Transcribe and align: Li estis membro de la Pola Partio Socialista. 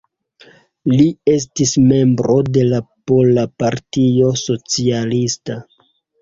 Li 0.91 1.03
estis 1.33 1.73
membro 1.91 2.37
de 2.55 2.63
la 2.69 2.79
Pola 3.11 3.45
Partio 3.65 4.31
Socialista. 4.45 5.61